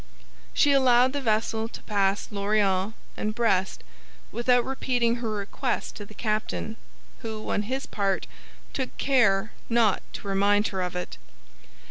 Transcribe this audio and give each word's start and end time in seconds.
She 0.51 0.71
allowed 0.71 1.13
the 1.13 1.21
vessel 1.21 1.67
to 1.67 1.83
pass 1.83 2.29
Lorient 2.31 2.95
and 3.15 3.35
Brest 3.35 3.83
without 4.31 4.65
repeating 4.65 5.17
her 5.17 5.29
request 5.29 5.95
to 5.97 6.05
the 6.05 6.15
captain, 6.15 6.75
who, 7.19 7.47
on 7.51 7.61
his 7.61 7.85
part, 7.85 8.25
took 8.73 8.97
care 8.97 9.51
not 9.69 10.01
to 10.13 10.27
remind 10.27 10.69
her 10.69 10.81
of 10.81 10.95
it. 10.95 11.19